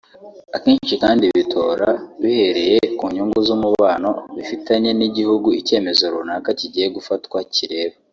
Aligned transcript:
Akenshi 0.55 0.93
kandi 1.03 1.23
bitora 1.37 1.87
bihereye 2.21 2.77
ku 2.97 3.05
nyungu 3.13 3.39
z’umubano 3.47 4.09
bifitanye 4.35 4.89
n’igihugu 4.99 5.47
icyemezo 5.59 6.03
runaka 6.13 6.49
kigiye 6.59 6.87
gufatwa 6.95 7.37
kireba 7.53 7.95